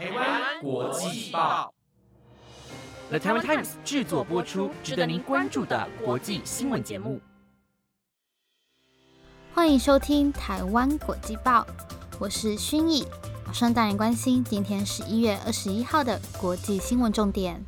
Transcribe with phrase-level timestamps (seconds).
[0.00, 1.74] 台湾国际报
[3.10, 7.20] ，The Taiwan Times 制作播出，值得您关注的国际新闻节目。
[9.52, 11.66] 欢迎收听台湾国际报，
[12.18, 13.06] 我是薰逸，
[13.46, 17.62] 马上带您关心今天十一月二十一号的国际新闻重点。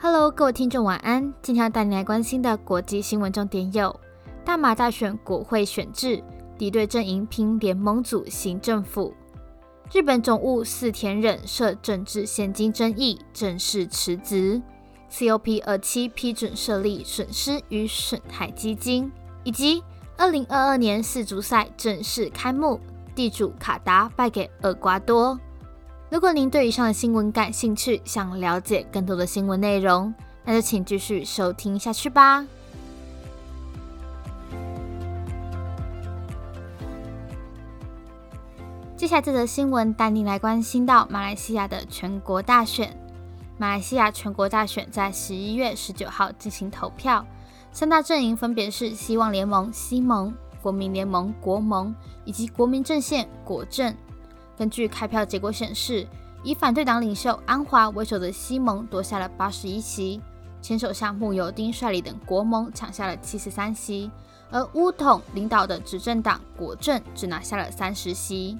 [0.00, 1.32] Hello，各位听众，晚安。
[1.40, 4.00] 今天要带你来关心的国际新闻重点有：
[4.44, 6.20] 大马大选国会选制，
[6.58, 9.12] 敌对阵营拼联盟组行政府；
[9.92, 14.62] 日本总务四田忍涉政治现金争议正式辞职
[15.10, 19.10] ；COP 二七批准设立损失与损害基金；
[19.42, 19.82] 以及
[20.16, 22.80] 二零二二年世足赛正式开幕，
[23.14, 25.38] 地主卡达败给厄瓜多。
[26.10, 30.14] 如果您对以上的新闻感兴趣，想了解更多的新闻内容，
[30.44, 32.46] 那就请继续收听下去吧。
[39.04, 42.98] 接下来这则新闻带您来关心到马来西亚的全国大选。
[43.58, 47.22] 马来西亚全国大选在十一月十九号进行投票，
[47.70, 53.94] 三大阵营分别是希望联盟（西盟）、国民联盟（国盟）以及国民阵线（国阵）。
[54.56, 56.08] 根据开票结果显示，
[56.42, 60.18] 以反对党领袖安华为首的西盟夺下了八十一席，
[60.62, 64.10] 前首相慕尤丁率领等国盟抢下了七十三席，
[64.50, 68.56] 而乌统领导的执政党国政只拿下了三十席。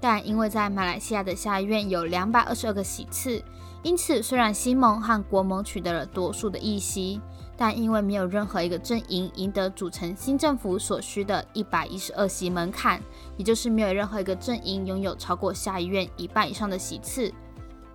[0.00, 3.42] 但因为在马来西亚的下议院有两百二十二个席次，
[3.82, 7.20] 因此虽然西盟和国盟取得了多数的议席。
[7.60, 13.02] 但因为没有任何一个阵营赢得组成新政府所需的一百一十二席门槛，
[13.36, 17.34] 也就是没有任何一个阵营拥有超过下议院一半以上的席次，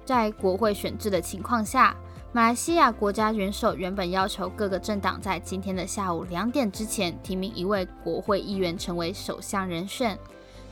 [0.04, 1.96] 在国会选制的情况下，
[2.34, 10.20] 马来西亚国家元首原本要求各个政党在今天的下午两点之前提名一位国会议员成为首相人选，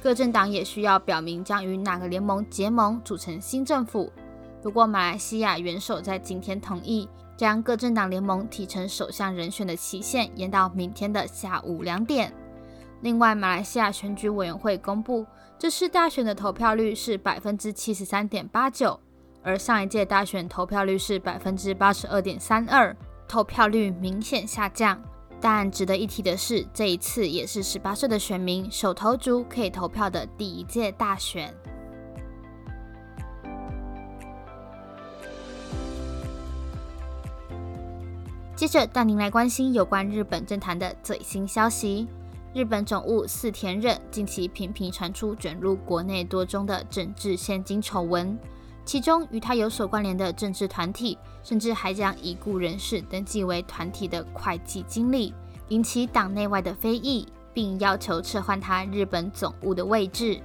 [0.02, 4.12] 各政党也需要表明将与哪个联盟结盟组成新政府。
[4.62, 7.08] 不过，马来西亚元首在今天同意。
[7.38, 12.32] 将各政党联盟提成首相人选的期限延到明天的下午两点。
[13.02, 15.26] 另外，马来西亚选举委员会公布，
[15.58, 19.00] 这次大选的投票率是百分之七十三点八九，
[19.42, 22.96] 而上一届大选投票率是百分之八十二点三二，
[23.28, 25.02] 投票率明显下降。
[25.42, 31.52] 但值得一提的是，这一次也是十八岁的选民手投族可以投票的第一届大选。
[38.56, 42.08] 接着带您来关心有关日本政坛的最新消息。
[42.54, 48.38] 日本总务四田忍近期频频传出卷入国内多宗的政治现金丑闻，
[48.84, 55.34] 其中与他有所关联的政治团体，甚至还将已故人士登记为团体的会计经理，
[55.70, 60.42] 引起党内外的非议，并要求撤换他日本总务的位置。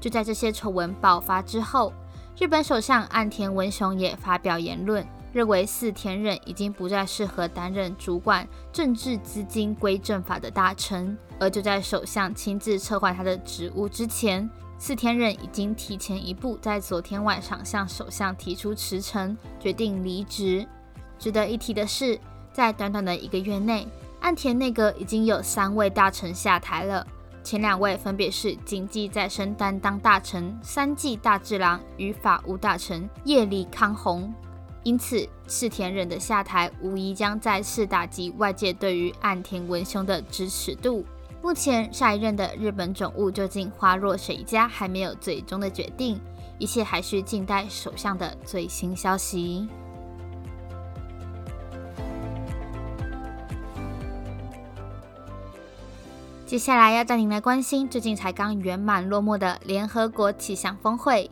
[0.00, 1.92] 就在这些丑闻爆发之后，
[2.38, 5.06] 日本首相岸田文雄也发表言论。
[5.30, 14.48] 认为四田忍已经不再适合担任主管政治资金归政法的大臣，而就在首相亲自撤换他的职务之前，
[14.80, 20.66] 四田忍已经提前一步在昨天晚上向首相提出辞呈，决定离职。
[21.18, 22.18] 值得一提的是，
[22.52, 23.86] 在短短的一个月内，
[24.20, 27.04] 岸田内阁已经有三位大臣下台了，
[27.42, 34.32] 前两位分别是经济再生担当大臣三季大治郎与法务大臣叶利康弘。
[34.84, 41.04] 因此，赤田忍的下台无疑将再次打击外界对于岸田文雄的支持度。
[41.40, 46.20] 目前，下一任的日本总务究竟花落谁家还没有最终的决定，
[46.58, 49.66] 一切还需静待首相的最新消息。
[56.44, 61.30] 接下来要带您来关心最近才刚圆满落幕的联合国气象峰会，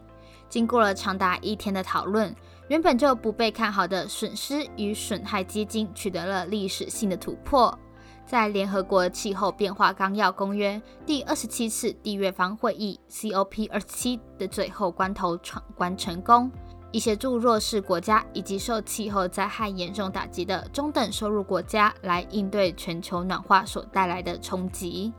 [0.49, 2.35] 经过了长达一天的讨论。
[2.69, 7.79] 原本就不被看好的损失与损害基金取得了历史性的突破，
[8.27, 16.51] 在联合国气候变化纲要公约第二十七次缔约方会议 （COP 二七）的最后关头闯关成功，
[16.91, 25.13] 以协助弱势国家以及受气候灾害严重打击的中等收入国家来应对全球暖化所带来的冲击。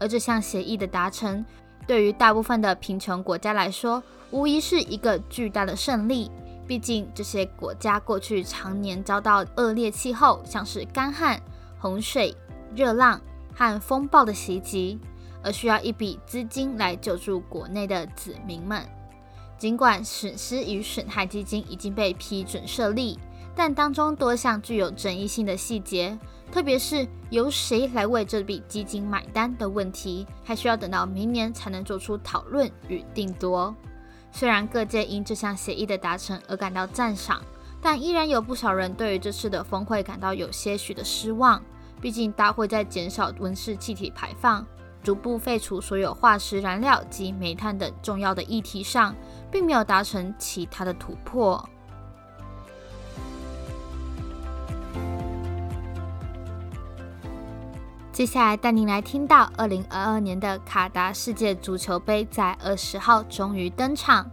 [0.00, 1.46] 而这项协议的达成，
[1.86, 6.28] 对于大部分的贫穷国家来说，无疑是一个巨大的胜利。
[6.66, 11.38] 毕竟，这些国家过去常年遭到恶劣气候，像是干旱、
[11.84, 12.34] 洪水、
[12.74, 13.20] 热浪
[13.54, 14.98] 和风暴的袭击，
[15.42, 18.82] 而需要一笔资金来救助国内的子民们。
[19.58, 23.18] 尽管损失与损害基金已经被批准设立，
[23.54, 26.18] 但当中多项具有争议性的细节，
[26.50, 33.76] 特别是由谁来为这笔基金买单的问题，还需要等到明年才能做出讨论与定夺。
[34.32, 37.42] 虽然各界因这项协议的达成而感到赞赏，
[37.82, 41.62] 但依然有不少人对于这次的峰会感到有些许的失望。
[42.04, 44.62] 毕竟，大会在减少温室气体排放、
[45.02, 49.16] 逐步废除所有化石燃料及煤炭等重要的议题上，
[49.50, 51.66] 并没有达成其他的突破。
[58.12, 64.30] 接下来带您来听到，二零二二年的卡达世界足球杯在二十号终于登场。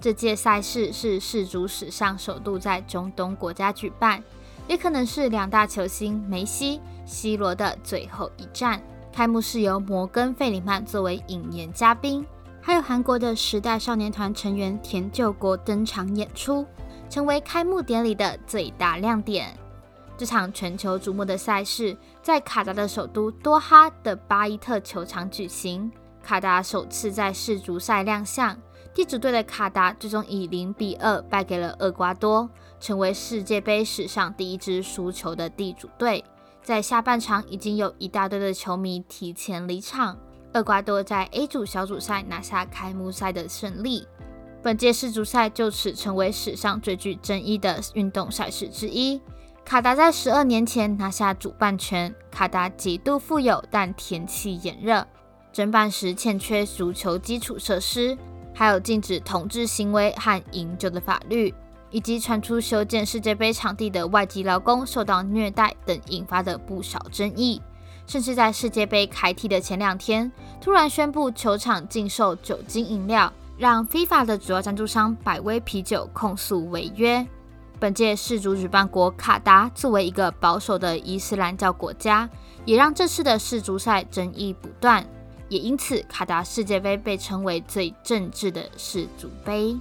[0.00, 4.22] 这届赛事是世足史上首度在中东国家举办，
[4.68, 8.80] 也可能是两大球星梅西、C 罗的最后一战。
[9.10, 12.24] 开幕式由摩根·费里曼作为引言嘉宾，
[12.60, 16.64] 还有韩国的时代少年团成员田救国登场演出，
[17.10, 19.56] 成为开幕典礼的最大亮点。
[20.16, 25.90] 这场全球瞩目的赛事在卡达的首都多哈的巴伊特球场举行。
[26.22, 28.56] 卡达首次在世足赛亮相，
[28.98, 32.50] 地主队的卡达最终以零比二败给了厄瓜多，
[32.80, 36.24] 成为世界杯史上第一支输球的地主队。
[36.64, 40.18] 在下半场已经有一大堆的球迷提前离场。
[40.52, 44.04] 厄瓜多在 A 组小组赛拿下开幕赛的胜利，
[44.64, 49.20] 本届世足赛就此成为史上最具争议的运动赛事之一。
[49.64, 52.12] 卡达在十二年前拿下主办权。
[52.32, 55.06] 卡达极度富有，但天气炎热，
[55.52, 58.18] 申办时欠缺足球基础设施，
[58.58, 61.54] 还有禁止统治行为和饮酒的法律，
[61.92, 67.62] 以及传出修建世界杯场地的外籍劳工受到虐待等，引发的不少争议。
[68.08, 77.24] 甚至在世界杯开踢的前两天，突然宣布球场禁售酒精饮料，让 FIFA 的主要赞助商百威啤酒控诉违约。
[77.78, 82.28] 本届世足举办国卡达作为一个保守的伊斯兰教国家，
[82.64, 85.06] 也让这次的世足赛争议不断，
[85.48, 89.76] 也因此卡达世界杯被称为最政治的世足杯。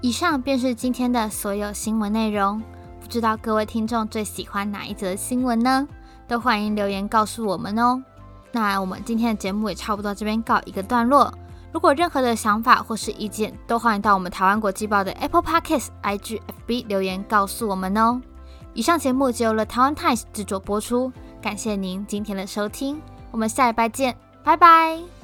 [0.00, 2.60] 以上便是今天的所有新闻内容，
[3.00, 5.86] 不知道各位听众最喜欢哪一则新闻呢？
[6.26, 8.02] 都欢迎留言告诉我们哦。
[8.50, 11.32] 那我们今天的节目也差不多这边告一个段落。
[11.72, 18.20] 如果任何的想法或是意见，都欢迎到我们台湾国际报的 Apple Podcast、IG、FB 留言告诉我们哦。
[18.74, 25.21] 以上节目就由了台湾 Times 制作播出，感谢您今天的收听，我们下一拜见，拜拜。